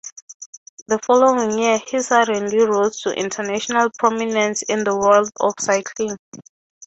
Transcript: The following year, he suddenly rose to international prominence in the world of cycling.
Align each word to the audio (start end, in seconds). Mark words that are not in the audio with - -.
The 0.87 0.97
following 0.97 1.59
year, 1.59 1.77
he 1.87 2.01
suddenly 2.01 2.57
rose 2.61 2.99
to 3.01 3.13
international 3.13 3.91
prominence 3.99 4.63
in 4.63 4.83
the 4.83 4.97
world 4.97 5.29
of 5.39 5.53
cycling. 5.59 6.17